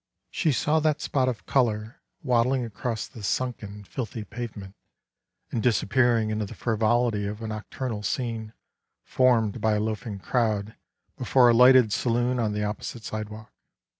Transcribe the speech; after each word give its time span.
She 0.31 0.51
saw 0.51 0.79
that 0.79 0.99
spot 0.99 1.29
of 1.29 1.45
color 1.45 2.01
waddling 2.23 2.65
across 2.65 3.05
the 3.05 3.21
sunken, 3.21 3.83
filthy 3.83 4.23
pavement 4.23 4.73
and 5.51 5.61
disappear 5.61 6.17
ing 6.17 6.31
in 6.31 6.39
the 6.39 6.47
frivolity 6.55 7.27
of 7.27 7.39
a 7.39 7.45
nocturnal 7.47 8.01
scene 8.01 8.53
formed 9.03 9.61
by 9.61 9.73
a 9.73 9.79
loafing 9.79 10.17
crowd 10.17 10.75
before 11.17 11.49
a 11.49 11.53
lighted 11.53 11.93
saloon 11.93 12.39
on 12.39 12.51
the 12.51 12.63
opposite 12.63 13.03
sidewalk. 13.03 13.53